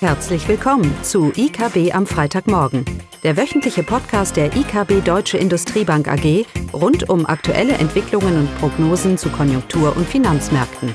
Herzlich 0.00 0.46
willkommen 0.46 0.94
zu 1.02 1.32
IKB 1.34 1.94
am 1.94 2.06
Freitagmorgen, 2.06 2.84
der 3.24 3.38
wöchentliche 3.38 3.82
Podcast 3.82 4.36
der 4.36 4.54
IKB 4.54 5.02
Deutsche 5.02 5.38
Industriebank 5.38 6.06
AG 6.06 6.44
rund 6.74 7.08
um 7.08 7.24
aktuelle 7.24 7.72
Entwicklungen 7.72 8.40
und 8.40 8.58
Prognosen 8.58 9.16
zu 9.16 9.30
Konjunktur- 9.30 9.96
und 9.96 10.06
Finanzmärkten. 10.06 10.94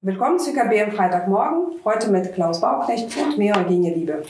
Willkommen 0.00 0.38
zu 0.38 0.50
IKB 0.52 0.82
am 0.82 0.92
Freitagmorgen, 0.92 1.78
heute 1.84 2.10
mit 2.10 2.32
Klaus 2.32 2.62
Bauknecht 2.62 3.14
und 3.18 3.36
mir, 3.36 3.54
Eugenie 3.54 3.92
Liebe. 3.92 4.22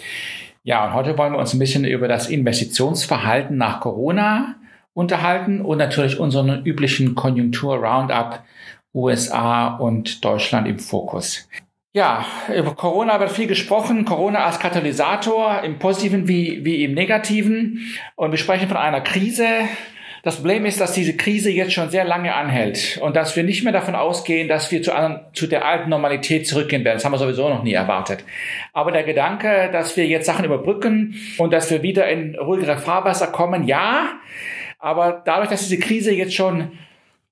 Ja, 0.64 0.84
und 0.86 0.94
heute 0.94 1.16
wollen 1.16 1.32
wir 1.32 1.38
uns 1.38 1.54
ein 1.54 1.60
bisschen 1.60 1.84
über 1.84 2.08
das 2.08 2.28
Investitionsverhalten 2.28 3.56
nach 3.56 3.78
Corona 3.78 4.56
unterhalten 4.96 5.60
und 5.60 5.76
natürlich 5.76 6.18
unseren 6.18 6.64
üblichen 6.64 7.14
Konjunktur-Roundup 7.14 8.42
USA 8.94 9.76
und 9.76 10.24
Deutschland 10.24 10.66
im 10.66 10.78
Fokus. 10.78 11.46
Ja, 11.92 12.24
über 12.54 12.74
Corona 12.74 13.20
wird 13.20 13.30
viel 13.30 13.46
gesprochen. 13.46 14.06
Corona 14.06 14.44
als 14.46 14.58
Katalysator 14.58 15.62
im 15.62 15.78
Positiven 15.78 16.28
wie, 16.28 16.64
wie 16.64 16.82
im 16.82 16.94
Negativen. 16.94 17.94
Und 18.16 18.30
wir 18.30 18.38
sprechen 18.38 18.68
von 18.68 18.78
einer 18.78 19.02
Krise. 19.02 19.46
Das 20.22 20.36
Problem 20.36 20.64
ist, 20.64 20.80
dass 20.80 20.92
diese 20.92 21.14
Krise 21.14 21.50
jetzt 21.50 21.74
schon 21.74 21.90
sehr 21.90 22.04
lange 22.04 22.34
anhält 22.34 22.98
und 23.02 23.16
dass 23.16 23.36
wir 23.36 23.44
nicht 23.44 23.64
mehr 23.64 23.72
davon 23.74 23.94
ausgehen, 23.94 24.48
dass 24.48 24.72
wir 24.72 24.82
zu, 24.82 24.94
anderen, 24.94 25.26
zu 25.34 25.46
der 25.46 25.66
alten 25.66 25.90
Normalität 25.90 26.48
zurückgehen 26.48 26.84
werden. 26.84 26.96
Das 26.96 27.04
haben 27.04 27.12
wir 27.12 27.18
sowieso 27.18 27.50
noch 27.50 27.62
nie 27.62 27.74
erwartet. 27.74 28.24
Aber 28.72 28.92
der 28.92 29.04
Gedanke, 29.04 29.68
dass 29.72 29.96
wir 29.96 30.06
jetzt 30.06 30.26
Sachen 30.26 30.46
überbrücken 30.46 31.14
und 31.36 31.52
dass 31.52 31.70
wir 31.70 31.82
wieder 31.82 32.08
in 32.08 32.34
ruhigere 32.34 32.78
Fahrwasser 32.78 33.26
kommen, 33.28 33.68
ja, 33.68 34.18
aber 34.78 35.22
dadurch, 35.24 35.50
dass 35.50 35.68
diese 35.68 35.78
Krise 35.78 36.12
jetzt 36.12 36.34
schon, 36.34 36.72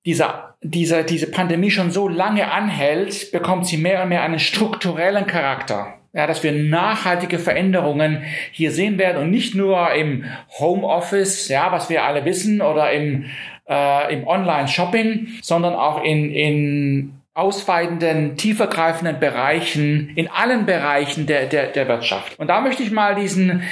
dieser, 0.05 0.55
diese, 0.61 1.03
diese 1.03 1.31
Pandemie 1.31 1.71
schon 1.71 1.91
so 1.91 2.07
lange 2.07 2.51
anhält, 2.51 3.31
bekommt 3.31 3.67
sie 3.67 3.77
mehr 3.77 4.03
und 4.03 4.09
mehr 4.09 4.23
einen 4.23 4.39
strukturellen 4.39 5.27
Charakter. 5.27 5.95
Ja, 6.13 6.27
dass 6.27 6.43
wir 6.43 6.53
nachhaltige 6.53 7.39
Veränderungen 7.39 8.23
hier 8.53 8.71
sehen 8.71 8.97
werden 8.97 9.21
und 9.21 9.31
nicht 9.31 9.53
nur 9.53 9.93
im 9.93 10.23
Homeoffice, 10.59 11.49
ja, 11.49 11.73
was 11.73 11.89
wir 11.89 12.05
alle 12.05 12.23
wissen, 12.23 12.61
oder 12.61 12.93
im, 12.93 13.25
äh, 13.67 14.13
im 14.13 14.25
Online-Shopping, 14.25 15.27
sondern 15.41 15.73
auch 15.73 16.01
in, 16.03 16.31
in 16.31 17.19
ausweitenden, 17.33 18.37
tiefergreifenden 18.37 19.19
Bereichen, 19.19 20.13
in 20.15 20.29
allen 20.29 20.65
Bereichen 20.65 21.27
der, 21.27 21.47
der, 21.47 21.67
der 21.67 21.87
Wirtschaft. 21.89 22.39
Und 22.39 22.47
da 22.47 22.61
möchte 22.61 22.81
ich 22.81 22.91
mal 22.91 23.13
diesen 23.13 23.63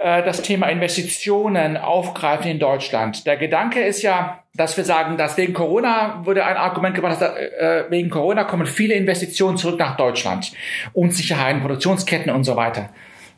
äh, 0.00 0.22
das 0.22 0.40
Thema 0.40 0.68
Investitionen 0.68 1.76
aufgreifen 1.76 2.50
in 2.50 2.58
Deutschland. 2.58 3.26
Der 3.26 3.36
Gedanke 3.36 3.80
ist 3.80 4.00
ja, 4.00 4.42
dass 4.54 4.76
wir 4.78 4.84
sagen, 4.84 5.18
dass 5.18 5.36
wegen 5.36 5.52
Corona 5.52 6.22
wurde 6.24 6.44
ein 6.46 6.56
Argument 6.56 6.94
gemacht, 6.94 7.20
dass 7.20 7.36
äh, 7.36 7.84
wegen 7.90 8.08
Corona 8.08 8.44
kommen 8.44 8.66
viele 8.66 8.94
Investitionen 8.94 9.58
zurück 9.58 9.78
nach 9.78 9.98
Deutschland. 9.98 10.52
Unsicherheiten, 10.94 11.60
Produktionsketten 11.60 12.32
und 12.32 12.44
so 12.44 12.56
weiter. 12.56 12.88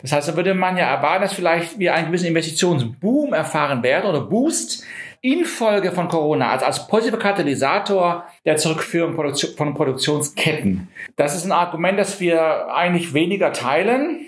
Das 0.02 0.12
heißt, 0.12 0.28
da 0.28 0.36
würde 0.36 0.54
man 0.54 0.76
ja 0.76 0.86
erwarten, 0.86 1.22
dass 1.22 1.32
vielleicht 1.32 1.80
wir 1.80 1.94
einen 1.94 2.06
gewissen 2.06 2.26
Investitionsboom 2.26 3.32
erfahren 3.32 3.82
werden 3.82 4.08
oder 4.08 4.20
Boost 4.20 4.84
infolge 5.20 5.90
von 5.90 6.06
Corona, 6.08 6.50
also 6.50 6.66
als 6.66 6.86
positiver 6.86 7.18
Katalysator 7.18 8.24
der 8.44 8.56
Zurückführung 8.56 9.14
von 9.56 9.74
Produktionsketten. 9.74 10.88
Das 11.16 11.34
ist 11.34 11.44
ein 11.44 11.52
Argument, 11.52 11.98
das 11.98 12.20
wir 12.20 12.72
eigentlich 12.72 13.14
weniger 13.14 13.52
teilen. 13.52 14.26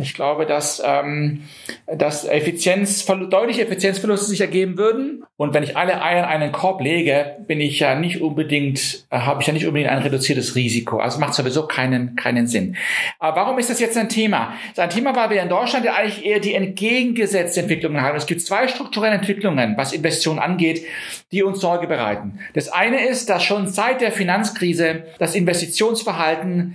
Ich 0.00 0.14
glaube, 0.14 0.46
dass, 0.46 0.82
ähm, 0.84 1.42
dass 1.86 2.24
Effizienz, 2.24 3.06
deutliche 3.06 3.62
Effizienzverluste 3.62 4.26
sich 4.26 4.40
ergeben 4.40 4.76
würden. 4.76 5.22
Und 5.36 5.54
wenn 5.54 5.62
ich 5.62 5.76
alle 5.76 6.02
Eier 6.02 6.24
in 6.24 6.24
einen 6.24 6.50
Korb 6.50 6.80
lege, 6.80 7.36
bin 7.46 7.60
ich 7.60 7.78
ja 7.78 7.94
nicht 7.94 8.20
unbedingt, 8.20 9.06
äh, 9.10 9.18
habe 9.18 9.40
ich 9.40 9.46
ja 9.46 9.52
nicht 9.52 9.64
unbedingt 9.64 9.90
ein 9.90 10.02
reduziertes 10.02 10.56
Risiko. 10.56 10.98
Also 10.98 11.20
macht 11.20 11.34
sowieso 11.34 11.68
keinen, 11.68 12.16
keinen 12.16 12.48
Sinn. 12.48 12.76
Aber 13.20 13.42
warum 13.42 13.60
ist 13.60 13.70
das 13.70 13.78
jetzt 13.78 13.96
ein 13.96 14.08
Thema? 14.08 14.54
Das 14.60 14.72
ist 14.72 14.78
ein 14.80 14.90
Thema, 14.90 15.14
weil 15.14 15.30
wir 15.30 15.42
in 15.42 15.48
Deutschland 15.48 15.84
ja 15.84 15.94
eigentlich 15.94 16.24
eher 16.24 16.40
die 16.40 16.54
entgegengesetzte 16.54 17.60
Entwicklung 17.60 18.00
haben. 18.00 18.16
Es 18.16 18.26
gibt 18.26 18.42
zwei 18.42 18.66
strukturelle 18.66 19.14
Entwicklungen, 19.14 19.76
was 19.76 19.92
Investitionen 19.92 20.40
angeht, 20.40 20.84
die 21.30 21.44
uns 21.44 21.60
Sorge 21.60 21.86
bereiten. 21.86 22.40
Das 22.54 22.68
eine 22.68 23.06
ist, 23.06 23.30
dass 23.30 23.44
schon 23.44 23.68
seit 23.68 24.00
der 24.00 24.10
Finanzkrise 24.10 25.04
das 25.20 25.36
Investitionsverhalten 25.36 26.74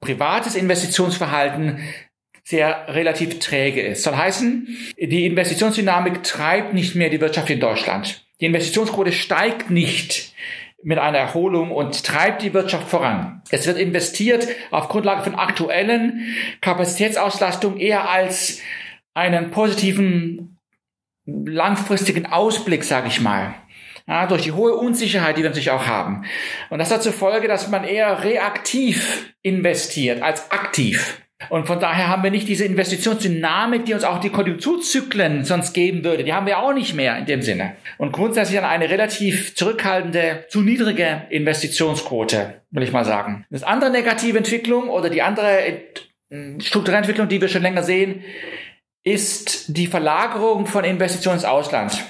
privates 0.00 0.54
Investitionsverhalten 0.54 1.80
sehr 2.46 2.86
relativ 2.88 3.40
träge 3.40 3.82
ist. 3.82 4.04
Soll 4.04 4.14
heißen, 4.14 4.68
die 4.96 5.26
Investitionsdynamik 5.26 6.22
treibt 6.22 6.74
nicht 6.74 6.94
mehr 6.94 7.10
die 7.10 7.20
Wirtschaft 7.20 7.50
in 7.50 7.58
Deutschland. 7.58 8.24
Die 8.40 8.46
Investitionsquote 8.46 9.10
steigt 9.10 9.70
nicht 9.70 10.32
mit 10.80 10.98
einer 10.98 11.18
Erholung 11.18 11.72
und 11.72 12.04
treibt 12.04 12.42
die 12.42 12.54
Wirtschaft 12.54 12.88
voran. 12.88 13.42
Es 13.50 13.66
wird 13.66 13.78
investiert 13.78 14.46
auf 14.70 14.88
Grundlage 14.88 15.24
von 15.24 15.34
aktuellen 15.34 16.36
Kapazitätsauslastung 16.60 17.78
eher 17.78 18.08
als 18.08 18.60
einen 19.12 19.50
positiven 19.50 20.60
langfristigen 21.24 22.26
Ausblick, 22.26 22.84
sage 22.84 23.08
ich 23.08 23.20
mal. 23.20 23.56
Ja, 24.06 24.28
durch 24.28 24.42
die 24.42 24.52
hohe 24.52 24.76
Unsicherheit, 24.76 25.36
die 25.36 25.42
wir 25.42 25.50
natürlich 25.50 25.72
auch 25.72 25.88
haben. 25.88 26.24
Und 26.70 26.78
das 26.78 26.92
hat 26.92 27.02
zur 27.02 27.12
Folge, 27.12 27.48
dass 27.48 27.68
man 27.68 27.82
eher 27.82 28.22
reaktiv 28.22 29.34
investiert 29.42 30.22
als 30.22 30.52
aktiv. 30.52 31.25
Und 31.50 31.66
von 31.66 31.78
daher 31.80 32.08
haben 32.08 32.22
wir 32.22 32.30
nicht 32.30 32.48
diese 32.48 32.64
Investitionsdynamik, 32.64 33.84
die 33.84 33.92
uns 33.92 34.04
auch 34.04 34.20
die 34.20 34.30
Konjunkturzyklen 34.30 35.44
sonst 35.44 35.74
geben 35.74 36.02
würde. 36.02 36.24
Die 36.24 36.32
haben 36.32 36.46
wir 36.46 36.58
auch 36.58 36.72
nicht 36.72 36.94
mehr 36.94 37.18
in 37.18 37.26
dem 37.26 37.42
Sinne. 37.42 37.76
Und 37.98 38.12
grundsätzlich 38.12 38.58
eine 38.60 38.88
relativ 38.88 39.54
zurückhaltende, 39.54 40.46
zu 40.48 40.62
niedrige 40.62 41.26
Investitionsquote, 41.28 42.62
will 42.70 42.82
ich 42.82 42.92
mal 42.92 43.04
sagen. 43.04 43.44
Das 43.50 43.64
andere 43.64 43.90
negative 43.90 44.38
Entwicklung 44.38 44.88
oder 44.88 45.10
die 45.10 45.20
andere 45.20 45.58
strukturelle 46.58 46.98
Entwicklung, 46.98 47.28
die 47.28 47.40
wir 47.40 47.48
schon 47.48 47.62
länger 47.62 47.82
sehen, 47.82 48.24
ist 49.04 49.76
die 49.76 49.86
Verlagerung 49.86 50.66
von 50.66 50.84
Investitionen 50.84 51.36
ins 51.36 51.44
Ausland. 51.44 52.02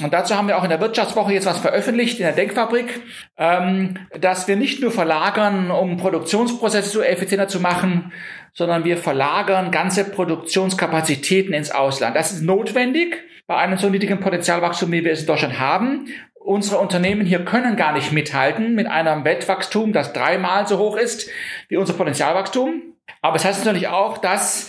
Und 0.00 0.12
dazu 0.12 0.36
haben 0.36 0.46
wir 0.46 0.58
auch 0.58 0.62
in 0.62 0.70
der 0.70 0.80
Wirtschaftswoche 0.80 1.32
jetzt 1.32 1.46
was 1.46 1.58
veröffentlicht 1.58 2.18
in 2.20 2.24
der 2.24 2.34
Denkfabrik, 2.34 3.00
ähm, 3.36 3.96
dass 4.20 4.46
wir 4.46 4.54
nicht 4.54 4.80
nur 4.80 4.92
verlagern, 4.92 5.70
um 5.70 5.96
Produktionsprozesse 5.96 6.90
so 6.90 7.02
effizienter 7.02 7.48
zu 7.48 7.58
machen, 7.58 8.12
sondern 8.58 8.84
wir 8.84 8.96
verlagern 8.96 9.70
ganze 9.70 10.02
Produktionskapazitäten 10.02 11.54
ins 11.54 11.70
Ausland. 11.70 12.16
Das 12.16 12.32
ist 12.32 12.42
notwendig 12.42 13.16
bei 13.46 13.54
einem 13.54 13.78
so 13.78 13.88
niedrigen 13.88 14.18
Potenzialwachstum, 14.18 14.90
wie 14.90 15.04
wir 15.04 15.12
es 15.12 15.20
in 15.20 15.26
Deutschland 15.28 15.60
haben. 15.60 16.08
Unsere 16.34 16.80
Unternehmen 16.80 17.24
hier 17.24 17.44
können 17.44 17.76
gar 17.76 17.92
nicht 17.92 18.10
mithalten 18.10 18.74
mit 18.74 18.88
einem 18.88 19.24
Weltwachstum, 19.24 19.92
das 19.92 20.12
dreimal 20.12 20.66
so 20.66 20.78
hoch 20.78 20.96
ist 20.96 21.30
wie 21.68 21.76
unser 21.76 21.92
Potenzialwachstum. 21.92 22.82
Aber 23.22 23.36
es 23.36 23.42
das 23.44 23.58
heißt 23.58 23.64
natürlich 23.64 23.86
auch, 23.86 24.18
dass 24.18 24.68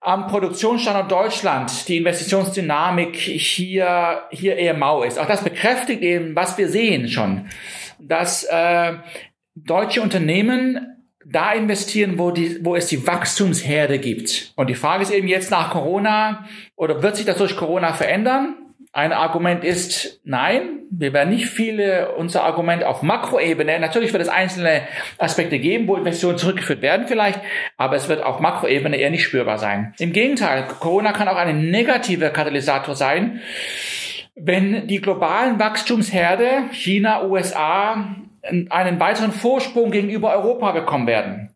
am 0.00 0.26
Produktionsstandort 0.26 1.12
Deutschland 1.12 1.86
die 1.86 1.98
Investitionsdynamik 1.98 3.14
hier, 3.14 4.22
hier 4.32 4.56
eher 4.56 4.74
mau 4.74 5.04
ist. 5.04 5.20
Auch 5.20 5.26
das 5.26 5.44
bekräftigt 5.44 6.02
eben, 6.02 6.34
was 6.34 6.58
wir 6.58 6.68
sehen 6.68 7.06
schon, 7.06 7.46
dass 8.00 8.42
äh, 8.42 8.94
deutsche 9.54 10.02
Unternehmen 10.02 10.91
da 11.24 11.52
investieren, 11.52 12.18
wo, 12.18 12.30
die, 12.30 12.64
wo 12.64 12.76
es 12.76 12.86
die 12.86 13.06
Wachstumsherde 13.06 13.98
gibt. 13.98 14.52
Und 14.56 14.68
die 14.68 14.74
Frage 14.74 15.02
ist 15.02 15.12
eben 15.12 15.28
jetzt 15.28 15.50
nach 15.50 15.70
Corona, 15.70 16.46
oder 16.76 17.02
wird 17.02 17.16
sich 17.16 17.26
das 17.26 17.38
durch 17.38 17.56
Corona 17.56 17.92
verändern? 17.92 18.56
Ein 18.94 19.14
Argument 19.14 19.64
ist 19.64 20.20
nein. 20.24 20.80
Wir 20.90 21.14
werden 21.14 21.30
nicht 21.30 21.46
viele 21.46 22.12
unser 22.16 22.44
Argument 22.44 22.84
auf 22.84 23.02
Makroebene. 23.02 23.80
Natürlich 23.80 24.12
wird 24.12 24.22
es 24.22 24.28
einzelne 24.28 24.82
Aspekte 25.16 25.58
geben, 25.58 25.88
wo 25.88 25.96
Investitionen 25.96 26.36
zurückgeführt 26.36 26.82
werden 26.82 27.06
vielleicht, 27.08 27.40
aber 27.78 27.96
es 27.96 28.10
wird 28.10 28.22
auf 28.22 28.40
Makroebene 28.40 28.98
eher 28.98 29.08
nicht 29.08 29.24
spürbar 29.24 29.56
sein. 29.56 29.94
Im 29.98 30.12
Gegenteil, 30.12 30.66
Corona 30.78 31.12
kann 31.12 31.28
auch 31.28 31.36
ein 31.36 31.70
negativer 31.70 32.28
Katalysator 32.28 32.94
sein, 32.94 33.40
wenn 34.34 34.86
die 34.88 35.00
globalen 35.00 35.58
Wachstumsherde 35.58 36.64
China, 36.72 37.24
USA 37.24 38.16
einen 38.42 39.00
weiteren 39.00 39.32
Vorsprung 39.32 39.90
gegenüber 39.90 40.32
Europa 40.32 40.72
bekommen 40.72 41.06
werden. 41.06 41.54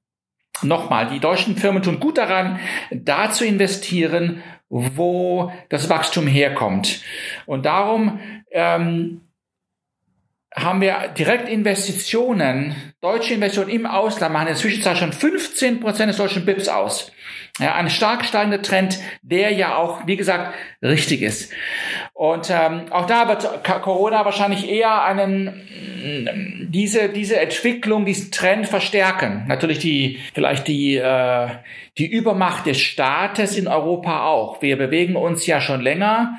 Nochmal, 0.62 1.08
die 1.08 1.20
deutschen 1.20 1.56
Firmen 1.56 1.82
tun 1.82 2.00
gut 2.00 2.16
daran, 2.16 2.58
da 2.90 3.30
zu 3.30 3.44
investieren, 3.44 4.42
wo 4.68 5.52
das 5.68 5.90
Wachstum 5.90 6.26
herkommt. 6.26 7.02
Und 7.44 7.66
darum 7.66 8.20
ähm, 8.50 9.20
haben 10.56 10.80
wir 10.80 11.08
direkt 11.16 11.48
Investitionen, 11.48 12.74
deutsche 13.02 13.34
Investitionen 13.34 13.70
im 13.70 13.86
Ausland 13.86 14.32
machen 14.32 14.48
in 14.48 14.54
der 14.54 14.56
Zwischenzeit 14.56 14.96
schon 14.96 15.12
15 15.12 15.80
Prozent 15.80 16.08
des 16.08 16.16
deutschen 16.16 16.46
BIPs 16.46 16.68
aus. 16.68 17.12
Ja, 17.58 17.74
ein 17.74 17.88
stark 17.88 18.24
steigender 18.24 18.60
Trend, 18.60 18.98
der 19.22 19.52
ja 19.52 19.76
auch, 19.76 20.06
wie 20.06 20.16
gesagt, 20.16 20.54
richtig 20.82 21.22
ist. 21.22 21.52
Und 22.12 22.50
ähm, 22.50 22.90
auch 22.90 23.06
da 23.06 23.28
wird 23.28 23.64
Corona 23.82 24.24
wahrscheinlich 24.24 24.68
eher 24.68 25.02
einen 25.04 26.68
diese 26.70 27.08
diese 27.08 27.40
Entwicklung, 27.40 28.04
diesen 28.04 28.30
Trend 28.30 28.68
verstärken. 28.68 29.44
Natürlich 29.48 29.78
die 29.78 30.20
vielleicht 30.34 30.68
die 30.68 30.96
äh, 30.96 31.48
die 31.98 32.06
Übermacht 32.06 32.66
des 32.66 32.78
Staates 32.78 33.56
in 33.56 33.68
Europa 33.68 34.26
auch. 34.26 34.60
Wir 34.60 34.76
bewegen 34.76 35.16
uns 35.16 35.46
ja 35.46 35.60
schon 35.60 35.80
länger 35.80 36.38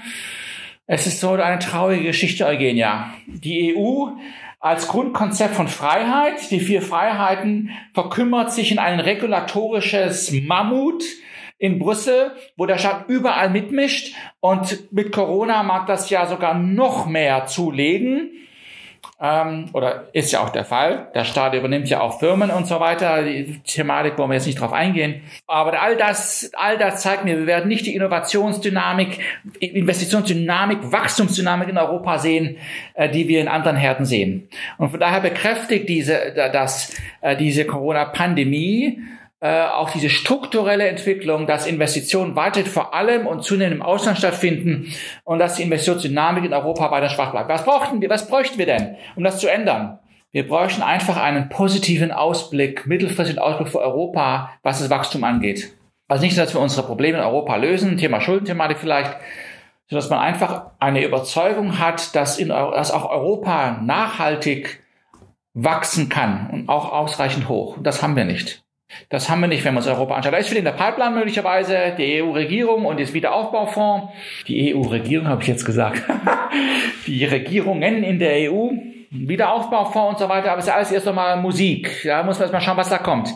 Es 0.89 1.05
ist 1.05 1.19
so 1.19 1.31
eine 1.31 1.59
traurige 1.59 2.05
Geschichte, 2.05 2.45
Eugenia. 2.45 3.13
Die 3.27 3.75
EU 3.75 4.07
als 4.61 4.87
Grundkonzept 4.87 5.53
von 5.53 5.67
Freiheit, 5.67 6.49
die 6.49 6.61
vier 6.61 6.81
Freiheiten, 6.81 7.71
verkümmert 7.93 8.53
sich 8.53 8.71
in 8.71 8.79
ein 8.79 9.01
regulatorisches 9.01 10.31
Mammut 10.31 11.03
in 11.57 11.77
Brüssel, 11.77 12.31
wo 12.55 12.65
der 12.65 12.77
Staat 12.77 13.09
überall 13.09 13.49
mitmischt 13.49 14.15
und 14.39 14.93
mit 14.93 15.11
Corona 15.11 15.61
mag 15.61 15.87
das 15.87 16.09
ja 16.09 16.25
sogar 16.25 16.53
noch 16.53 17.05
mehr 17.05 17.47
zulegen 17.47 18.31
ähm, 19.19 19.69
oder 19.73 20.05
ist 20.13 20.31
ja 20.31 20.41
auch 20.41 20.49
der 20.49 20.65
Fall. 20.65 21.07
Der 21.15 21.23
Staat 21.23 21.53
übernimmt 21.55 21.89
ja 21.89 22.01
auch 22.01 22.19
Firmen 22.19 22.51
und 22.51 22.67
so 22.67 22.79
weiter. 22.79 23.23
Die 23.23 23.59
Thematik 23.65 24.17
wollen 24.17 24.29
wir 24.29 24.35
jetzt 24.35 24.45
nicht 24.45 24.59
drauf 24.59 24.73
eingehen. 24.73 25.21
Aber 25.47 25.81
all 25.81 25.97
das, 25.97 26.51
all 26.55 26.77
das 26.77 27.01
zeigt 27.01 27.25
mir, 27.25 27.37
wir 27.37 27.47
werden 27.47 27.67
nicht 27.67 27.85
die 27.85 27.95
Innovationsdynamik, 27.95 29.19
Investitionsdynamik, 29.59 30.91
Wachstumsdynamik 30.91 31.69
in 31.69 31.77
Europa 31.77 32.19
sehen, 32.19 32.57
äh, 32.93 33.09
die 33.09 33.27
wir 33.27 33.41
in 33.41 33.47
anderen 33.47 33.77
Härten 33.77 34.05
sehen. 34.05 34.49
Und 34.77 34.91
von 34.91 34.99
daher 34.99 35.21
bekräftigt 35.21 35.89
diese, 35.89 36.33
dass 36.53 36.95
äh, 37.21 37.35
diese 37.35 37.65
Corona-Pandemie 37.65 38.99
äh, 39.39 39.65
auch 39.67 39.91
diese 39.91 40.09
strukturelle 40.09 40.87
Entwicklung, 40.87 41.45
dass 41.45 41.67
Investitionen 41.67 42.35
weiterhin 42.35 42.69
vor 42.69 42.93
allem 42.93 43.27
und 43.27 43.43
zunehmend 43.43 43.75
im 43.75 43.81
Ausland 43.83 44.17
stattfinden 44.17 44.91
und 45.23 45.39
dass 45.39 45.55
die 45.55 45.63
Investitionsdynamik 45.63 46.45
in 46.45 46.53
Europa 46.53 46.89
weiter 46.89 47.09
schwach 47.09 47.31
bleibt. 47.31 47.49
Was 47.49 47.63
brauchten 47.63 48.01
wir, 48.01 48.09
was 48.09 48.27
bräuchten 48.27 48.57
wir 48.57 48.65
denn, 48.65 48.95
um 49.15 49.23
das 49.23 49.39
zu 49.39 49.47
ändern? 49.47 49.99
Wir 50.31 50.47
bräuchten 50.47 50.81
einfach 50.81 51.17
einen 51.17 51.49
positiven 51.49 52.11
Ausblick, 52.11 52.85
mittelfristigen 52.87 53.41
Ausblick 53.41 53.69
für 53.69 53.79
Europa, 53.79 54.51
was 54.63 54.79
das 54.79 54.89
Wachstum 54.89 55.23
angeht. 55.23 55.73
Also 56.07 56.23
nicht, 56.23 56.37
dass 56.37 56.53
wir 56.53 56.61
unsere 56.61 56.85
Probleme 56.85 57.17
in 57.17 57.23
Europa 57.23 57.55
lösen, 57.55 57.97
Thema 57.97 58.21
Schuldenthematik 58.21 58.77
vielleicht, 58.77 59.11
sondern 59.89 60.03
dass 60.03 60.09
man 60.09 60.19
einfach 60.19 60.71
eine 60.79 61.03
Überzeugung 61.03 61.79
hat, 61.79 62.15
dass, 62.15 62.39
in, 62.39 62.49
dass 62.49 62.91
auch 62.91 63.09
Europa 63.09 63.79
nachhaltig 63.83 64.83
wachsen 65.53 66.09
kann 66.09 66.49
und 66.51 66.69
auch 66.69 66.91
ausreichend 66.91 67.49
hoch. 67.49 67.77
Das 67.81 68.03
haben 68.03 68.15
wir 68.15 68.25
nicht. 68.25 68.66
Das 69.09 69.29
haben 69.29 69.41
wir 69.41 69.47
nicht, 69.47 69.63
wenn 69.63 69.73
wir 69.73 69.79
uns 69.79 69.87
Europa 69.87 70.15
anschauen. 70.15 70.31
Da 70.31 70.37
ist 70.37 70.49
viel 70.49 70.57
in 70.57 70.65
der 70.65 70.71
Pipeline 70.71 71.15
möglicherweise, 71.15 71.93
die 71.97 72.21
EU-Regierung 72.21 72.85
und 72.85 72.99
das 72.99 73.13
Wiederaufbaufonds. 73.13 74.13
Die 74.47 74.73
EU-Regierung 74.73 75.27
habe 75.27 75.41
ich 75.41 75.47
jetzt 75.47 75.65
gesagt. 75.65 76.01
die 77.07 77.25
Regierungen 77.25 78.03
in 78.03 78.19
der 78.19 78.51
EU, 78.51 78.69
Wiederaufbaufonds 79.11 80.09
und 80.13 80.19
so 80.19 80.29
weiter, 80.29 80.51
aber 80.51 80.59
es 80.59 80.65
ist 80.65 80.73
alles 80.73 80.91
erst 80.91 81.07
einmal 81.07 81.37
Musik. 81.37 82.01
Da 82.03 82.23
muss 82.23 82.37
man 82.37 82.43
erst 82.43 82.53
mal 82.53 82.61
schauen, 82.61 82.77
was 82.77 82.89
da 82.89 82.97
kommt. 82.97 83.29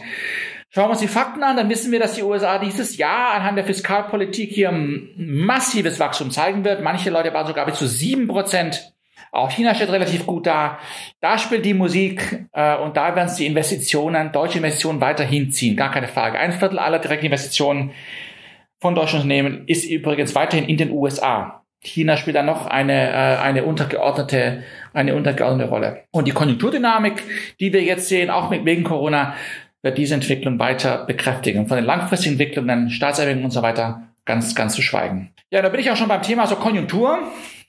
Schauen 0.74 0.86
wir 0.86 0.92
uns 0.92 1.00
die 1.00 1.08
Fakten 1.10 1.44
an, 1.44 1.58
dann 1.58 1.70
wissen 1.70 1.92
wir, 1.92 2.00
dass 2.00 2.14
die 2.14 2.24
USA 2.24 2.58
dieses 2.58 2.96
Jahr 2.96 3.34
anhand 3.34 3.58
der 3.58 3.66
Fiskalpolitik 3.66 4.52
hier 4.52 4.72
massives 4.72 6.00
Wachstum 6.00 6.32
zeigen 6.32 6.64
wird. 6.64 6.82
Manche 6.82 7.10
Leute 7.10 7.34
waren 7.34 7.46
sogar 7.46 7.66
bis 7.66 7.76
zu 7.76 7.88
sieben 7.88 8.28
Prozent 8.28 8.94
auch 9.32 9.50
China 9.50 9.74
steht 9.74 9.90
relativ 9.90 10.26
gut 10.26 10.46
da. 10.46 10.78
Da 11.22 11.38
spielt 11.38 11.66
die 11.66 11.74
Musik 11.74 12.46
äh, 12.52 12.76
und 12.76 12.98
da 12.98 13.16
werden 13.16 13.28
es 13.28 13.36
die 13.36 13.46
Investitionen, 13.46 14.32
deutsche 14.34 14.58
Investitionen 14.58 15.00
weiterhin 15.00 15.52
ziehen. 15.52 15.78
Gar 15.78 15.92
keine 15.92 16.10
Frage. 16.10 16.38
Ein 16.38 16.52
Viertel 16.52 16.80
aller 16.80 17.00
Direktinvestitionen 17.00 17.92
von 18.80 18.94
deutschen 18.94 19.18
Unternehmen 19.18 19.64
ist 19.68 19.86
übrigens 19.86 20.36
weiterhin 20.36 20.68
in 20.68 20.78
den 20.78 20.92
USA. 20.92 21.64
China 21.80 22.18
spielt 22.18 22.36
da 22.36 22.44
noch 22.44 22.68
eine, 22.68 23.10
äh, 23.10 23.38
eine 23.38 23.64
untergeordnete, 23.64 24.64
eine 24.94 25.16
untergeordnete 25.16 25.70
Rolle. 25.70 26.04
Und 26.12 26.28
die 26.28 26.32
Konjunkturdynamik, 26.32 27.24
die 27.60 27.72
wir 27.74 27.82
jetzt 27.82 28.10
sehen, 28.10 28.30
auch 28.30 28.50
mit, 28.50 28.66
wegen 28.66 28.84
Corona, 28.84 29.36
wird 29.82 29.98
diese 29.98 30.14
Entwicklung 30.14 30.60
weiter 30.60 31.06
bekräftigen. 31.06 31.68
Von 31.68 31.78
den 31.78 31.86
langfristigen 31.86 32.34
Entwicklungen, 32.34 32.90
Staatserwägungen 32.90 33.46
und 33.46 33.52
so 33.52 33.62
weiter, 33.64 34.04
ganz, 34.26 34.54
ganz 34.54 34.76
zu 34.76 34.82
schweigen. 34.82 35.32
Ja, 35.50 35.62
da 35.62 35.70
bin 35.70 35.80
ich 35.80 35.90
auch 35.90 35.96
schon 35.96 36.08
beim 36.08 36.22
Thema 36.22 36.46
so 36.46 36.56
Konjunktur. 36.56 37.20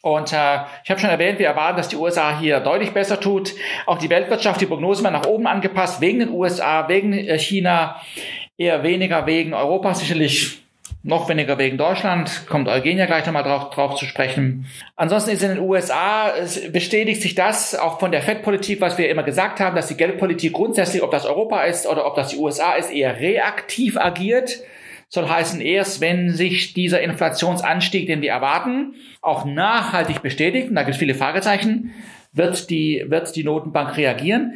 Und 0.03 0.33
äh, 0.33 0.59
ich 0.85 0.91
habe 0.91 1.01
schon 1.01 1.11
erwähnt, 1.11 1.39
wir 1.39 1.47
erwarten, 1.47 1.77
dass 1.77 1.89
die 1.89 1.97
USA 1.97 2.37
hier 2.37 2.59
deutlich 2.59 2.91
besser 2.91 3.21
tut. 3.21 3.55
Auch 3.87 3.99
die 3.99 4.11
Weltwirtschaft, 4.11 4.61
die 4.61 4.67
Prognosen 4.67 5.05
werden 5.05 5.15
nach 5.15 5.27
oben 5.27 5.47
angepasst, 5.47 6.01
wegen 6.01 6.19
den 6.19 6.31
USA, 6.31 6.89
wegen 6.89 7.13
äh, 7.13 7.39
China, 7.39 8.01
eher 8.59 8.83
weniger 8.83 9.27
wegen 9.27 9.55
Europa, 9.55 9.95
sicherlich 9.95 10.59
noch 11.05 11.29
weniger 11.29 11.59
wegen 11.59 11.79
Deutschland, 11.79 12.47
kommt 12.49 12.69
Eugenia 12.69 13.07
gleich 13.07 13.27
nochmal 13.27 13.43
drauf, 13.43 13.71
drauf 13.71 13.97
zu 13.97 14.05
sprechen. 14.05 14.67
Ansonsten 14.95 15.31
ist 15.31 15.43
in 15.43 15.51
den 15.51 15.59
USA, 15.59 16.31
es 16.37 16.71
bestätigt 16.73 17.23
sich 17.23 17.35
das 17.35 17.75
auch 17.75 17.99
von 17.99 18.13
der 18.13 18.23
Fettpolitik, 18.23 18.81
was 18.81 18.99
wir 18.99 19.09
immer 19.09 19.25
gesagt 19.25 19.59
haben, 19.59 19.75
dass 19.75 19.89
die 19.89 19.97
Geldpolitik 19.97 20.53
grundsätzlich, 20.53 21.03
ob 21.03 21.11
das 21.11 21.27
Europa 21.27 21.63
ist 21.63 21.87
oder 21.87 22.07
ob 22.07 22.15
das 22.15 22.29
die 22.29 22.37
USA 22.37 22.75
ist, 22.75 22.93
eher 22.93 23.19
reaktiv 23.19 23.97
agiert 23.97 24.61
soll 25.13 25.29
heißen, 25.29 25.61
erst 25.61 26.01
wenn 26.01 26.31
sich 26.31 26.73
dieser 26.73 27.03
Inflationsanstieg, 27.03 28.07
den 28.07 28.23
wir 28.23 28.31
erwarten, 28.31 28.95
auch 29.21 29.45
nachhaltig 29.45 30.23
bestätigt, 30.23 30.71
und 30.71 30.75
da 30.75 30.83
gibt 30.83 30.95
es 30.95 30.99
viele 30.99 31.15
Fragezeichen, 31.15 31.93
wird 32.33 32.71
die, 32.71 33.05
wird 33.09 33.37
die 33.37 33.45
Notenbank 33.45 33.99
reagieren. 33.99 34.55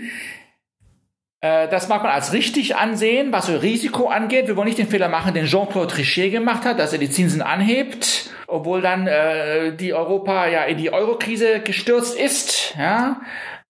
Äh, 1.42 1.68
das 1.68 1.88
mag 1.88 2.02
man 2.02 2.12
als 2.12 2.32
richtig 2.32 2.74
ansehen, 2.74 3.32
was 3.32 3.46
so 3.46 3.56
Risiko 3.56 4.08
angeht. 4.08 4.48
Wir 4.48 4.56
wollen 4.56 4.68
nicht 4.68 4.78
den 4.78 4.88
Fehler 4.88 5.10
machen, 5.10 5.34
den 5.34 5.44
Jean-Claude 5.44 5.92
Trichet 5.92 6.32
gemacht 6.32 6.64
hat, 6.64 6.78
dass 6.78 6.94
er 6.94 6.98
die 6.98 7.10
Zinsen 7.10 7.42
anhebt, 7.42 8.30
obwohl 8.46 8.80
dann 8.80 9.06
äh, 9.06 9.76
die 9.76 9.92
Europa 9.92 10.48
ja 10.48 10.64
in 10.64 10.78
die 10.78 10.90
Eurokrise 10.90 11.60
gestürzt 11.60 12.18
ist, 12.18 12.74
ja, 12.78 13.20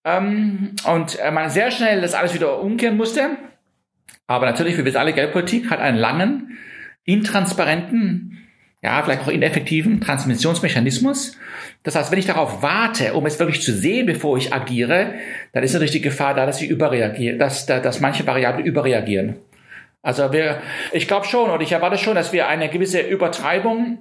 ähm, 0.05 0.77
und 0.85 1.19
äh, 1.19 1.33
man 1.33 1.51
sehr 1.51 1.73
schnell 1.73 2.01
das 2.01 2.15
alles 2.15 2.33
wieder 2.33 2.61
umkehren 2.61 2.97
musste. 2.97 3.31
Aber 4.29 4.47
natürlich, 4.47 4.77
wir 4.77 4.85
wissen 4.85 4.99
alle, 4.99 5.13
Geldpolitik 5.13 5.69
hat 5.69 5.81
einen 5.81 5.99
langen 5.99 6.57
intransparenten, 7.07 8.47
ja, 8.83 9.03
vielleicht 9.03 9.23
auch 9.23 9.29
ineffektiven 9.29 10.01
Transmissionsmechanismus. 10.01 11.39
Das 11.83 11.97
heißt, 11.97 12.13
wenn 12.13 12.19
ich 12.19 12.27
darauf 12.27 12.63
warte, 12.63 13.15
um 13.15 13.25
es 13.27 13.39
wirklich 13.39 13.63
zu 13.63 13.73
sehen, 13.73 14.07
bevor 14.07 14.37
ich 14.37 14.53
agiere, 14.53 15.15
dann 15.53 15.65
ist 15.65 15.73
natürlich 15.73 15.93
die 15.93 16.03
Gefahr 16.03 16.35
da, 16.35 16.47
dass 16.47 16.61
ich 16.61 16.69
überreagiere, 16.69 17.39
dass, 17.39 17.67
dass 17.67 18.01
manche 18.01 18.27
Variablen 18.27 18.67
überreagieren. 18.67 19.37
Also 20.03 20.33
wir, 20.33 20.61
ich 20.93 21.09
glaube 21.09 21.27
schon 21.27 21.51
und 21.51 21.63
ich 21.63 21.73
erwarte 21.73 21.99
schon, 21.99 22.15
dass 22.15 22.33
wir 22.33 22.47
eine 22.47 22.69
gewisse 22.69 23.01
Übertreibung 23.01 23.99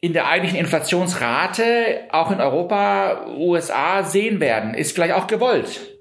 in 0.00 0.14
der 0.14 0.28
eigentlichen 0.28 0.58
Inflationsrate 0.58 2.04
auch 2.10 2.30
in 2.30 2.40
Europa, 2.40 3.26
USA 3.36 4.02
sehen 4.02 4.40
werden. 4.40 4.72
Ist 4.72 4.92
vielleicht 4.94 5.14
auch 5.14 5.26
gewollt. 5.26 5.99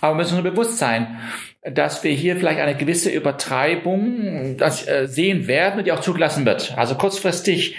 Aber 0.00 0.12
wir 0.14 0.22
müssen 0.22 0.38
uns 0.38 0.44
bewusst 0.44 0.78
sein, 0.78 1.18
dass 1.62 2.04
wir 2.04 2.12
hier 2.12 2.36
vielleicht 2.36 2.60
eine 2.60 2.76
gewisse 2.76 3.10
Übertreibung 3.10 4.58
äh, 4.58 5.06
sehen 5.06 5.46
werden 5.46 5.78
und 5.78 5.86
die 5.86 5.92
auch 5.92 6.00
zugelassen 6.00 6.44
wird. 6.44 6.76
Also 6.76 6.94
kurzfristig 6.94 7.76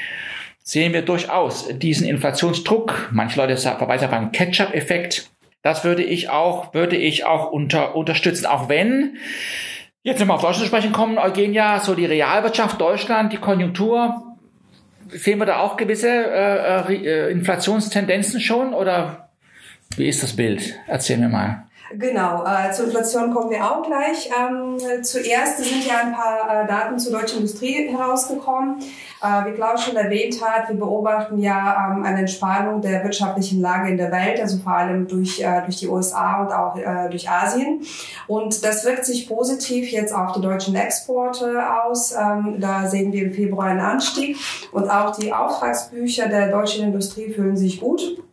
sehen 0.63 0.93
wir 0.93 1.03
durchaus 1.03 1.67
diesen 1.77 2.07
Inflationsdruck. 2.07 3.09
Manche 3.11 3.39
Leute 3.39 3.57
verweisen 3.57 4.05
auf 4.05 4.13
einen 4.13 4.31
Catch-up-Effekt. 4.31 5.29
Das 5.61 5.83
würde 5.83 6.03
ich 6.03 6.29
auch, 6.29 6.73
würde 6.73 6.95
ich 6.95 7.25
auch 7.25 7.51
unter, 7.51 7.95
unterstützen, 7.95 8.45
auch 8.45 8.69
wenn 8.69 9.17
Jetzt, 10.05 10.23
wir 10.23 10.31
auf 10.31 10.41
Deutschland 10.41 10.67
sprechen 10.67 10.91
kommen, 10.91 11.17
Eugenia, 11.17 11.79
so 11.79 11.95
die 11.95 12.05
Realwirtschaft 12.05 12.79
Deutschland, 12.79 13.33
die 13.33 13.37
Konjunktur, 13.37 14.37
sehen 15.09 15.39
wir 15.39 15.47
da 15.47 15.57
auch 15.57 15.77
gewisse 15.77 16.09
äh, 16.09 16.93
äh, 16.93 17.31
Inflationstendenzen 17.31 18.39
schon 18.39 18.75
oder 18.75 19.31
wie 19.97 20.07
ist 20.07 20.21
das 20.21 20.35
Bild? 20.35 20.75
Erzähl 20.87 21.17
mir 21.17 21.27
mal. 21.27 21.64
Genau, 21.91 22.43
äh, 22.43 22.71
zur 22.71 22.85
Inflation 22.85 23.31
kommen 23.31 23.51
wir 23.51 23.63
auch 23.63 23.83
gleich. 23.83 24.31
Ähm, 24.31 24.77
zuerst 25.03 25.57
sind 25.57 25.85
ja 25.85 25.99
ein 25.99 26.13
paar 26.13 26.63
äh, 26.63 26.67
Daten 26.67 26.97
zur 26.97 27.11
deutschen 27.11 27.37
Industrie 27.37 27.87
herausgekommen. 27.89 28.77
Äh, 29.21 29.45
wie 29.45 29.53
Klaus 29.53 29.83
schon 29.83 29.95
erwähnt 29.95 30.43
hat, 30.43 30.67
wir 30.67 30.77
beobachten 30.77 31.37
ja 31.37 31.91
ähm, 31.91 32.03
eine 32.03 32.19
Entspannung 32.21 32.81
der 32.81 33.03
wirtschaftlichen 33.03 33.61
Lage 33.61 33.91
in 33.91 33.97
der 33.97 34.11
Welt, 34.11 34.39
also 34.39 34.57
vor 34.57 34.73
allem 34.73 35.07
durch, 35.07 35.39
äh, 35.39 35.61
durch 35.61 35.77
die 35.77 35.87
USA 35.87 36.41
und 36.41 36.51
auch 36.51 36.75
äh, 36.75 37.07
durch 37.09 37.29
Asien. 37.29 37.81
Und 38.27 38.63
das 38.63 38.83
wirkt 38.83 39.05
sich 39.05 39.29
positiv 39.29 39.91
jetzt 39.91 40.13
auf 40.13 40.31
die 40.31 40.41
deutschen 40.41 40.75
Exporte 40.75 41.61
aus. 41.83 42.13
Ähm, 42.13 42.55
da 42.59 42.87
sehen 42.87 43.13
wir 43.13 43.25
im 43.25 43.33
Februar 43.33 43.67
einen 43.67 43.79
Anstieg 43.79 44.37
und 44.71 44.89
auch 44.89 45.15
die 45.15 45.31
Auftragsbücher 45.31 46.29
der 46.29 46.49
deutschen 46.49 46.85
Industrie 46.85 47.31
fühlen 47.31 47.55
sich 47.55 47.79
gut. 47.79 48.24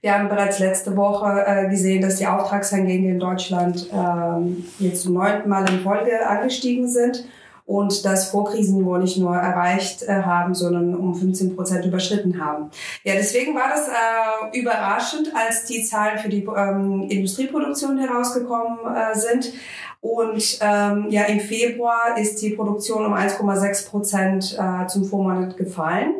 Wir 0.00 0.14
haben 0.14 0.28
bereits 0.28 0.58
letzte 0.58 0.96
Woche 0.96 1.44
äh, 1.46 1.68
gesehen, 1.68 2.02
dass 2.02 2.16
die 2.16 2.26
Auftragseingänge 2.26 3.10
in 3.10 3.20
Deutschland 3.20 3.88
ähm, 3.92 4.64
jetzt 4.78 5.02
zum 5.02 5.14
neunten 5.14 5.48
Mal 5.48 5.68
in 5.70 5.80
Folge 5.80 6.26
angestiegen 6.26 6.88
sind 6.88 7.24
und 7.68 8.06
das 8.06 8.30
Vorkrisenniveau 8.30 8.96
nicht 8.96 9.18
nur 9.18 9.36
erreicht 9.36 10.02
äh, 10.02 10.22
haben, 10.22 10.54
sondern 10.54 10.94
um 10.94 11.14
15 11.14 11.54
Prozent 11.54 11.84
überschritten 11.84 12.42
haben. 12.42 12.70
Ja, 13.04 13.12
deswegen 13.12 13.54
war 13.54 13.68
das 13.68 13.88
äh, 13.88 14.58
überraschend, 14.58 15.30
als 15.36 15.66
die 15.66 15.84
Zahlen 15.84 16.18
für 16.18 16.30
die 16.30 16.44
ähm, 16.44 17.06
Industrieproduktion 17.10 17.98
herausgekommen 17.98 18.78
äh, 18.96 19.14
sind. 19.14 19.52
Und 20.00 20.58
ähm, 20.62 21.08
ja, 21.10 21.24
im 21.24 21.40
Februar 21.40 22.16
ist 22.16 22.40
die 22.40 22.50
Produktion 22.50 23.04
um 23.04 23.12
1,6 23.12 23.88
Prozent 23.90 24.58
äh, 24.58 24.86
zum 24.86 25.04
Vormonat 25.04 25.58
gefallen. 25.58 26.14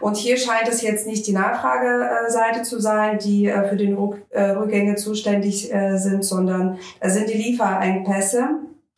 Und 0.00 0.16
hier 0.16 0.36
scheint 0.36 0.68
es 0.68 0.82
jetzt 0.82 1.06
nicht 1.06 1.26
die 1.26 1.32
Nachfrageseite 1.32 2.62
zu 2.62 2.80
sein, 2.80 3.18
die 3.18 3.46
äh, 3.46 3.68
für 3.68 3.76
den 3.76 3.96
äh, 4.30 4.42
Rückgänge 4.50 4.96
zuständig 4.96 5.72
äh, 5.72 5.96
sind, 5.96 6.24
sondern 6.24 6.78
es 7.00 7.14
sind 7.14 7.28
die 7.28 7.38
Lieferengpässe, 7.38 8.48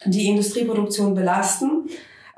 die 0.06 0.28
Industrieproduktion 0.28 1.14
belasten. 1.14 1.88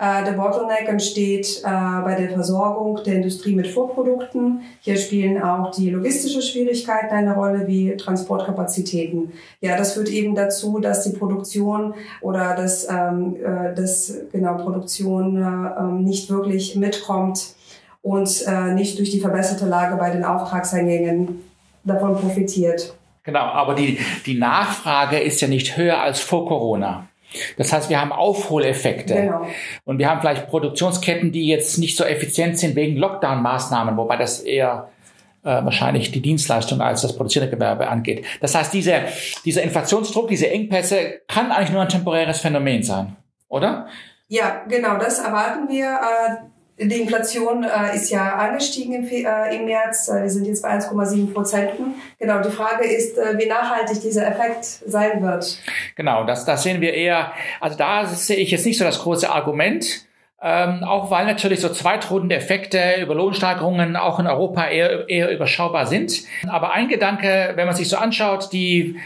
Der 0.02 0.32
Bottleneck 0.32 0.88
entsteht 0.88 1.60
bei 1.62 2.16
der 2.18 2.30
Versorgung 2.30 3.00
der 3.04 3.16
Industrie 3.16 3.54
mit 3.54 3.66
Vorprodukten. 3.66 4.62
Hier 4.80 4.96
spielen 4.96 5.42
auch 5.42 5.72
die 5.72 5.90
logistische 5.90 6.40
Schwierigkeiten 6.40 7.14
eine 7.14 7.34
Rolle, 7.34 7.66
wie 7.66 7.94
Transportkapazitäten. 7.98 9.32
Ja, 9.60 9.76
das 9.76 9.92
führt 9.92 10.08
eben 10.08 10.34
dazu, 10.34 10.78
dass 10.78 11.04
die 11.04 11.18
Produktion 11.18 11.92
oder 12.22 12.56
das, 12.56 12.88
ähm, 12.88 13.36
äh, 13.44 13.74
das 13.74 14.14
genau 14.32 14.56
Produktion 14.56 15.36
äh, 15.36 15.80
ähm, 15.80 16.02
nicht 16.02 16.30
wirklich 16.30 16.76
mitkommt 16.76 17.54
und 18.02 18.46
äh, 18.46 18.72
nicht 18.74 18.98
durch 18.98 19.10
die 19.10 19.20
verbesserte 19.20 19.66
Lage 19.66 19.96
bei 19.96 20.10
den 20.10 20.24
Auftragseingängen 20.24 21.42
davon 21.84 22.16
profitiert. 22.16 22.94
Genau, 23.22 23.40
aber 23.40 23.74
die, 23.74 23.98
die 24.26 24.38
Nachfrage 24.38 25.18
ist 25.18 25.40
ja 25.40 25.48
nicht 25.48 25.76
höher 25.76 26.00
als 26.00 26.20
vor 26.20 26.46
Corona. 26.46 27.08
Das 27.56 27.72
heißt, 27.72 27.90
wir 27.90 28.00
haben 28.00 28.12
Aufholeffekte. 28.12 29.14
Genau. 29.14 29.46
Und 29.84 29.98
wir 29.98 30.10
haben 30.10 30.20
vielleicht 30.20 30.48
Produktionsketten, 30.48 31.30
die 31.30 31.46
jetzt 31.46 31.78
nicht 31.78 31.96
so 31.96 32.04
effizient 32.04 32.58
sind 32.58 32.74
wegen 32.74 32.96
Lockdown-Maßnahmen, 32.96 33.96
wobei 33.96 34.16
das 34.16 34.40
eher 34.40 34.88
äh, 35.42 35.64
wahrscheinlich 35.64 36.10
die 36.10 36.20
Dienstleistung 36.20 36.80
als 36.80 37.02
das 37.02 37.16
produzierende 37.16 37.54
Gewerbe 37.54 37.88
angeht. 37.88 38.24
Das 38.40 38.54
heißt, 38.54 38.72
diese, 38.72 39.04
dieser 39.44 39.62
Inflationsdruck, 39.62 40.28
diese 40.28 40.50
Engpässe 40.50 41.20
kann 41.28 41.52
eigentlich 41.52 41.70
nur 41.70 41.82
ein 41.82 41.88
temporäres 41.88 42.40
Phänomen 42.40 42.82
sein, 42.82 43.16
oder? 43.48 43.86
Ja, 44.28 44.64
genau, 44.68 44.98
das 44.98 45.18
erwarten 45.18 45.68
wir. 45.68 45.86
Äh, 45.86 46.36
die 46.88 47.00
Inflation 47.00 47.64
äh, 47.64 47.94
ist 47.94 48.10
ja 48.10 48.36
angestiegen 48.36 48.94
im, 48.94 49.06
äh, 49.06 49.54
im 49.54 49.66
März. 49.66 50.08
Äh, 50.08 50.22
wir 50.22 50.30
sind 50.30 50.46
jetzt 50.46 50.62
bei 50.62 50.70
1,7 50.70 51.32
Prozent. 51.32 51.72
Genau, 52.18 52.40
die 52.40 52.50
Frage 52.50 52.84
ist, 52.84 53.18
äh, 53.18 53.38
wie 53.38 53.46
nachhaltig 53.46 54.00
dieser 54.00 54.26
Effekt 54.26 54.64
sein 54.64 55.22
wird. 55.22 55.58
Genau, 55.96 56.24
das, 56.24 56.44
das 56.44 56.62
sehen 56.62 56.80
wir 56.80 56.94
eher, 56.94 57.32
also 57.60 57.76
da 57.76 58.06
sehe 58.06 58.36
ich 58.36 58.50
jetzt 58.50 58.64
nicht 58.64 58.78
so 58.78 58.84
das 58.84 59.00
große 59.00 59.30
Argument. 59.30 60.06
Ähm, 60.42 60.84
auch 60.84 61.10
weil 61.10 61.26
natürlich 61.26 61.60
so 61.60 61.68
zweitrudende 61.68 62.34
Effekte 62.34 62.94
über 62.98 63.14
Lohnsteigerungen 63.14 63.94
auch 63.96 64.18
in 64.18 64.26
Europa 64.26 64.68
eher, 64.68 65.06
eher 65.06 65.30
überschaubar 65.30 65.84
sind. 65.84 66.22
Aber 66.48 66.72
ein 66.72 66.88
Gedanke, 66.88 67.52
wenn 67.56 67.66
man 67.66 67.76
sich 67.76 67.90
so 67.90 67.98
anschaut, 67.98 68.50
die 68.50 68.96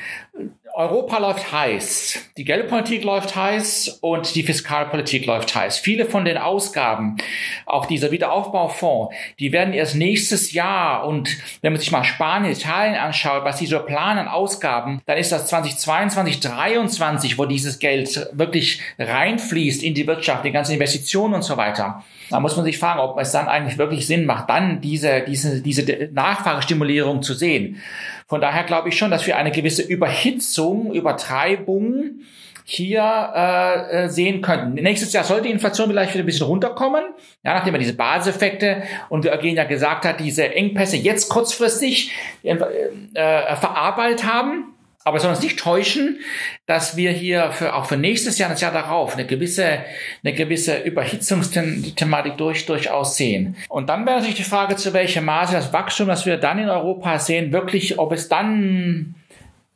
Europa 0.76 1.18
läuft 1.18 1.52
heiß, 1.52 2.18
die 2.36 2.44
Geldpolitik 2.44 3.04
läuft 3.04 3.36
heiß 3.36 4.00
und 4.00 4.34
die 4.34 4.42
Fiskalpolitik 4.42 5.24
läuft 5.24 5.54
heiß. 5.54 5.78
Viele 5.78 6.04
von 6.04 6.24
den 6.24 6.36
Ausgaben, 6.36 7.16
auch 7.64 7.86
dieser 7.86 8.10
Wiederaufbaufonds, 8.10 9.14
die 9.38 9.52
werden 9.52 9.72
erst 9.72 9.94
nächstes 9.94 10.52
Jahr 10.52 11.06
und 11.06 11.36
wenn 11.62 11.72
man 11.72 11.80
sich 11.80 11.92
mal 11.92 12.02
Spanien, 12.02 12.50
Italien 12.50 12.96
anschaut, 12.96 13.44
was 13.44 13.58
die 13.58 13.66
so 13.66 13.78
planen 13.78 14.26
Ausgaben, 14.26 15.00
dann 15.06 15.16
ist 15.16 15.30
das 15.30 15.46
2022, 15.46 16.42
2023, 16.42 17.38
wo 17.38 17.44
dieses 17.44 17.78
Geld 17.78 18.28
wirklich 18.32 18.82
reinfließt 18.98 19.80
in 19.80 19.94
die 19.94 20.08
Wirtschaft, 20.08 20.44
die 20.44 20.50
ganzen 20.50 20.72
Investitionen 20.72 21.34
und 21.34 21.42
so 21.42 21.56
weiter. 21.56 22.02
Da 22.30 22.40
muss 22.40 22.56
man 22.56 22.64
sich 22.64 22.78
fragen, 22.78 22.98
ob 22.98 23.16
es 23.20 23.30
dann 23.30 23.46
eigentlich 23.46 23.78
wirklich 23.78 24.08
Sinn 24.08 24.26
macht, 24.26 24.50
dann 24.50 24.80
diese, 24.80 25.20
diese, 25.20 25.62
diese 25.62 26.08
Nachfragestimulierung 26.12 27.22
zu 27.22 27.34
sehen. 27.34 27.80
Von 28.26 28.40
daher 28.40 28.64
glaube 28.64 28.88
ich 28.88 28.98
schon, 28.98 29.10
dass 29.10 29.26
wir 29.26 29.36
eine 29.36 29.50
gewisse 29.50 29.82
Überhitzung, 29.82 30.92
Übertreibung 30.92 32.20
hier 32.66 33.02
äh, 33.34 34.04
äh, 34.04 34.08
sehen 34.08 34.40
könnten. 34.40 34.72
Nächstes 34.74 35.12
Jahr 35.12 35.24
soll 35.24 35.42
die 35.42 35.50
Inflation 35.50 35.88
vielleicht 35.90 36.14
wieder 36.14 36.24
ein 36.24 36.26
bisschen 36.26 36.46
runterkommen, 36.46 37.04
ja, 37.44 37.54
nachdem 37.54 37.74
wir 37.74 37.78
diese 37.78 37.94
Basiseffekte 37.94 38.82
und 39.10 39.26
Eugen 39.26 39.56
ja 39.56 39.64
gesagt 39.64 40.06
hat, 40.06 40.18
diese 40.18 40.54
Engpässe 40.54 40.96
jetzt 40.96 41.28
kurzfristig 41.28 42.12
äh, 42.42 42.54
äh, 42.54 43.56
verarbeitet 43.56 44.24
haben. 44.24 44.73
Aber 45.04 45.20
soll 45.20 45.30
uns 45.30 45.42
nicht 45.42 45.58
täuschen, 45.58 46.20
dass 46.66 46.96
wir 46.96 47.10
hier 47.10 47.52
für, 47.52 47.74
auch 47.74 47.84
für 47.84 47.98
nächstes 47.98 48.38
Jahr, 48.38 48.48
das 48.48 48.62
Jahr 48.62 48.72
darauf, 48.72 49.14
eine 49.14 49.26
gewisse, 49.26 49.80
eine 50.24 50.32
gewisse 50.32 50.78
Überhitzungsthematik 50.78 52.38
durch, 52.38 52.64
durchaus 52.64 53.16
sehen. 53.16 53.56
Und 53.68 53.90
dann 53.90 54.06
wäre 54.06 54.16
natürlich 54.16 54.36
die 54.36 54.44
Frage, 54.44 54.76
zu 54.76 54.94
welchem 54.94 55.26
Maße 55.26 55.52
das 55.52 55.74
Wachstum, 55.74 56.08
das 56.08 56.24
wir 56.24 56.38
dann 56.38 56.58
in 56.58 56.70
Europa 56.70 57.18
sehen, 57.18 57.52
wirklich, 57.52 57.98
ob 57.98 58.12
es 58.12 58.30
dann 58.30 59.14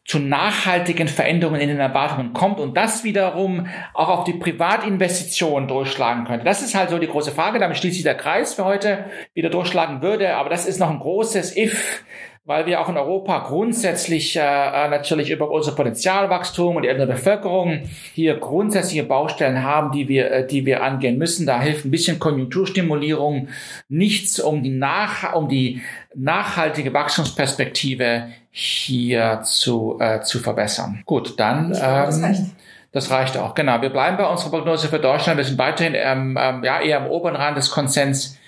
zu 0.09 0.19
nachhaltigen 0.19 1.07
Veränderungen 1.07 1.61
in 1.61 1.69
den 1.69 1.81
Erwartungen 1.81 2.33
kommt 2.33 2.61
und 2.61 2.75
das 2.75 3.05
wiederum 3.05 3.67
auch 3.93 4.09
auf 4.09 4.25
die 4.25 4.33
Privatinvestitionen 4.33 5.69
durchschlagen 5.69 6.25
könnte. 6.25 6.47
Das 6.47 6.63
ist 6.63 6.75
halt 6.75 6.89
so 6.89 6.99
die 6.99 7.09
große 7.09 7.33
Frage. 7.33 7.59
Damit 7.59 7.77
schließt 7.77 7.95
sich 7.95 8.05
der 8.05 8.17
Kreis 8.17 8.55
für 8.55 8.65
heute 8.65 9.05
wieder 9.35 9.51
durchschlagen 9.51 10.01
würde. 10.01 10.37
Aber 10.37 10.49
das 10.49 10.65
ist 10.65 10.81
noch 10.81 10.89
ein 10.89 10.99
großes 10.99 11.59
If, 11.59 12.03
weil 12.49 12.65
wir 12.65 12.81
auch 12.81 12.89
in 12.89 12.97
Europa 12.97 13.41
grundsätzlich 13.41 14.35
äh, 14.35 14.41
äh, 14.41 14.89
natürlich 14.89 15.31
über 15.31 15.51
unser 15.51 15.73
Potenzialwachstum 15.73 16.77
und 16.77 16.83
die 16.83 16.89
ältere 16.89 17.09
Bevölkerung 17.09 17.83
hier 18.15 18.37
grundsätzliche 18.37 19.05
Baustellen 19.05 19.63
haben, 19.63 19.93
die 19.93 20.09
wir, 20.09 20.31
äh, 20.31 20.47
die 20.47 20.65
wir 20.65 20.83
angehen 20.83 21.19
müssen. 21.19 21.47
Da 21.47 21.61
hilft 21.61 21.85
ein 21.85 21.91
bisschen 21.91 22.19
Konjunkturstimulierung 22.19 23.49
nichts, 23.91 24.41
um 24.41 24.63
die, 24.63 24.71
nach, 24.71 25.35
um 25.35 25.51
die 25.51 25.83
nachhaltige 26.15 26.95
Wachstumsperspektive 26.95 28.29
hier 28.51 29.43
zu, 29.45 29.99
äh, 30.01 30.23
zu 30.23 30.39
verbessern. 30.39 31.03
Gut, 31.05 31.39
dann. 31.39 31.77
Ähm, 31.79 32.53
das 32.93 33.11
reicht 33.11 33.37
auch, 33.37 33.55
genau. 33.55 33.83
Wir 33.83 33.91
bleiben 33.91 34.17
bei 34.17 34.27
unserer 34.27 34.49
Prognose 34.49 34.89
für 34.89 34.99
Deutschland. 34.99 35.37
Wir 35.37 35.45
sind 35.45 35.59
weiterhin 35.59 35.93
ähm, 35.95 36.39
ähm, 36.41 36.65
ja, 36.65 36.81
eher 36.81 37.03
am 37.03 37.09
oberen 37.09 37.37
Rand 37.37 37.59
des 37.59 37.71
Konsens 37.71 38.39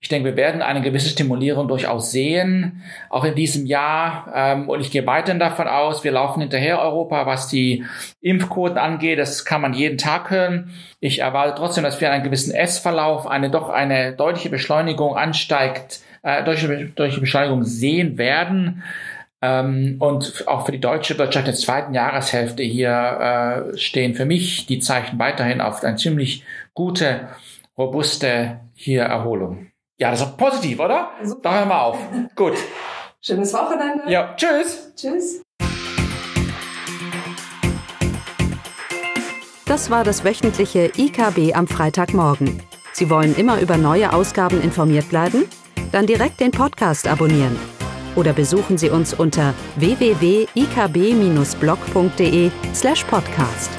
ich 0.00 0.08
denke, 0.08 0.28
wir 0.28 0.36
werden 0.36 0.62
eine 0.62 0.82
gewisse 0.82 1.08
Stimulierung 1.08 1.68
durchaus 1.68 2.12
sehen, 2.12 2.82
auch 3.08 3.24
in 3.24 3.34
diesem 3.34 3.66
Jahr. 3.66 4.30
Ähm, 4.34 4.68
und 4.68 4.80
ich 4.80 4.90
gehe 4.90 5.06
weiterhin 5.06 5.40
davon 5.40 5.66
aus, 5.66 6.04
wir 6.04 6.12
laufen 6.12 6.40
hinterher 6.40 6.80
Europa, 6.80 7.26
was 7.26 7.48
die 7.48 7.84
Impfquoten 8.20 8.78
angeht. 8.78 9.18
Das 9.18 9.44
kann 9.44 9.62
man 9.62 9.72
jeden 9.72 9.98
Tag 9.98 10.30
hören. 10.30 10.70
Ich 11.00 11.20
erwarte 11.20 11.54
trotzdem, 11.56 11.82
dass 11.82 12.00
wir 12.00 12.12
einen 12.12 12.24
gewissen 12.24 12.54
S-Verlauf, 12.54 13.26
eine 13.26 13.50
doch 13.50 13.70
eine 13.70 14.12
deutliche 14.12 14.50
Beschleunigung 14.50 15.16
ansteigt, 15.16 16.00
äh, 16.22 16.44
deutliche, 16.44 17.20
Beschleunigung 17.20 17.64
sehen 17.64 18.18
werden. 18.18 18.82
Ähm, 19.42 19.96
und 19.98 20.44
auch 20.46 20.66
für 20.66 20.72
die 20.72 20.80
deutsche 20.80 21.18
Wirtschaft 21.18 21.46
der 21.46 21.54
zweiten 21.54 21.94
Jahreshälfte 21.94 22.62
hier 22.62 23.72
äh, 23.72 23.78
stehen 23.78 24.14
für 24.14 24.24
mich 24.24 24.66
die 24.66 24.78
Zeichen 24.78 25.18
weiterhin 25.18 25.60
auf 25.60 25.82
eine 25.82 25.96
ziemlich 25.96 26.44
gute, 26.74 27.28
robuste 27.76 28.60
hier 28.74 29.02
Erholung. 29.02 29.66
Ja, 29.98 30.10
das 30.10 30.20
ist 30.20 30.36
positiv, 30.36 30.78
oder? 30.78 31.10
Super. 31.22 31.40
Da 31.42 31.58
hören 31.58 31.68
wir 31.68 31.82
auf. 31.82 31.98
Gut. 32.36 32.52
Schönes 33.20 33.52
Wochenende. 33.54 34.10
Ja, 34.10 34.34
tschüss. 34.36 34.92
Tschüss. 34.94 35.42
Das 39.64 39.90
war 39.90 40.04
das 40.04 40.24
wöchentliche 40.24 40.92
IKB 40.96 41.54
am 41.54 41.66
Freitagmorgen. 41.66 42.62
Sie 42.92 43.10
wollen 43.10 43.34
immer 43.36 43.60
über 43.60 43.76
neue 43.76 44.12
Ausgaben 44.12 44.62
informiert 44.62 45.08
bleiben? 45.08 45.46
Dann 45.92 46.06
direkt 46.06 46.40
den 46.40 46.50
Podcast 46.50 47.06
abonnieren. 47.08 47.58
Oder 48.14 48.32
besuchen 48.32 48.78
Sie 48.78 48.90
uns 48.90 49.12
unter 49.12 49.54
www.ikb-blog.de 49.76 52.50
slash 52.74 53.04
podcast. 53.04 53.70